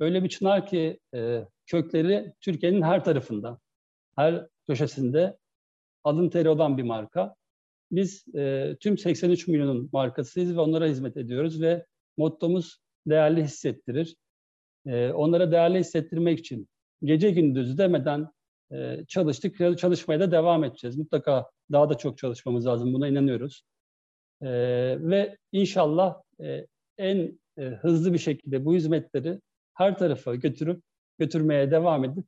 Öyle 0.00 0.24
bir 0.24 0.28
çınar 0.28 0.66
ki 0.66 1.00
e, 1.14 1.44
kökleri 1.66 2.34
Türkiye'nin 2.40 2.82
her 2.82 3.04
tarafında, 3.04 3.58
her 4.16 4.46
köşesinde 4.66 5.36
alın 6.04 6.28
teri 6.28 6.48
olan 6.48 6.78
bir 6.78 6.82
marka. 6.82 7.34
Biz 7.92 8.34
e, 8.34 8.76
tüm 8.80 8.98
83 8.98 9.48
milyonun 9.48 9.90
markasıyız 9.92 10.56
ve 10.56 10.60
onlara 10.60 10.86
hizmet 10.86 11.16
ediyoruz 11.16 11.62
ve 11.62 11.86
mottomuz 12.16 12.78
değerli 13.06 13.44
hissettirir. 13.44 14.16
E, 14.86 15.10
onlara 15.10 15.52
değerli 15.52 15.78
hissettirmek 15.78 16.38
için 16.38 16.68
gece 17.02 17.30
gündüz 17.30 17.78
demeden 17.78 18.28
e, 18.72 19.04
çalıştık, 19.08 19.78
çalışmaya 19.78 20.20
da 20.20 20.30
devam 20.30 20.64
edeceğiz. 20.64 20.96
Mutlaka 20.98 21.50
daha 21.72 21.90
da 21.90 21.94
çok 21.94 22.18
çalışmamız 22.18 22.66
lazım, 22.66 22.94
buna 22.94 23.08
inanıyoruz. 23.08 23.62
E, 24.42 24.48
ve 25.00 25.36
inşallah 25.52 26.22
e, 26.40 26.66
en 26.98 27.40
e, 27.58 27.62
hızlı 27.62 28.12
bir 28.12 28.18
şekilde 28.18 28.64
bu 28.64 28.74
hizmetleri 28.74 29.40
her 29.74 29.98
tarafa 29.98 30.34
götürüp 30.34 30.82
götürmeye 31.18 31.70
devam 31.70 32.04
edip 32.04 32.24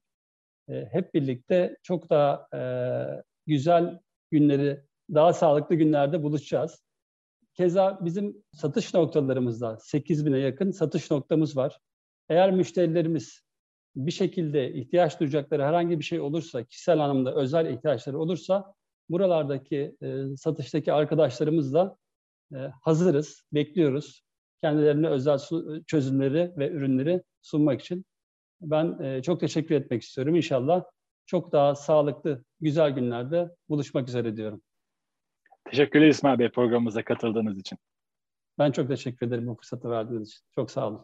e, 0.69 0.89
hep 0.93 1.15
birlikte 1.15 1.77
çok 1.83 2.11
daha 2.11 2.49
e, 2.55 2.61
güzel 3.47 3.99
günleri, 4.31 4.81
daha 5.15 5.33
sağlıklı 5.33 5.75
günlerde 5.75 6.23
buluşacağız. 6.23 6.85
Keza 7.55 7.99
bizim 8.01 8.45
satış 8.53 8.95
noktalarımızda 8.95 9.77
8 9.81 10.27
bine 10.27 10.39
yakın 10.39 10.71
satış 10.71 11.11
noktamız 11.11 11.57
var. 11.57 11.79
Eğer 12.29 12.51
müşterilerimiz 12.51 13.45
bir 13.97 14.11
şekilde 14.11 14.73
ihtiyaç 14.73 15.21
duyacakları 15.21 15.65
herhangi 15.65 15.99
bir 15.99 16.05
şey 16.05 16.21
olursa, 16.21 16.65
kişisel 16.65 16.99
anlamda 16.99 17.35
özel 17.35 17.67
ihtiyaçları 17.67 18.19
olursa 18.19 18.75
buralardaki 19.09 19.97
e, 20.03 20.37
satıştaki 20.37 20.93
arkadaşlarımızla 20.93 21.97
e, 22.55 22.59
hazırız, 22.83 23.45
bekliyoruz. 23.53 24.25
Kendilerine 24.63 25.09
özel 25.09 25.39
çözümleri 25.87 26.53
ve 26.57 26.71
ürünleri 26.71 27.23
sunmak 27.43 27.81
için. 27.81 28.05
Ben 28.71 28.99
e, 29.03 29.23
çok 29.23 29.41
teşekkür 29.41 29.75
etmek 29.75 30.03
istiyorum. 30.03 30.37
İnşallah 30.37 30.85
çok 31.27 31.53
daha 31.53 31.75
sağlıklı, 31.75 32.45
güzel 32.61 32.91
günlerde 32.91 33.51
buluşmak 33.69 34.09
üzere 34.09 34.37
diyorum. 34.37 34.63
Teşekkürler 35.71 36.07
İsmail 36.07 36.39
Bey 36.39 36.49
programımıza 36.49 37.03
katıldığınız 37.03 37.59
için. 37.59 37.79
Ben 38.59 38.71
çok 38.71 38.89
teşekkür 38.89 39.27
ederim 39.27 39.47
bu 39.47 39.55
fırsatı 39.55 39.91
verdiğiniz 39.91 40.29
için. 40.29 40.41
Çok 40.55 40.71
sağ 40.71 40.89
olun. 40.89 41.01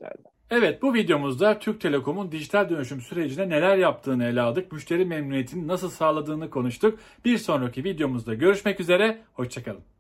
Evet 0.50 0.82
bu 0.82 0.94
videomuzda 0.94 1.58
Türk 1.58 1.80
Telekom'un 1.80 2.32
dijital 2.32 2.68
dönüşüm 2.68 3.00
sürecinde 3.00 3.48
neler 3.48 3.76
yaptığını 3.76 4.24
ele 4.24 4.40
aldık. 4.40 4.72
Müşteri 4.72 5.04
memnuniyetini 5.04 5.66
nasıl 5.66 5.90
sağladığını 5.90 6.50
konuştuk. 6.50 6.98
Bir 7.24 7.38
sonraki 7.38 7.84
videomuzda 7.84 8.34
görüşmek 8.34 8.80
üzere. 8.80 9.18
Hoşçakalın. 9.32 9.99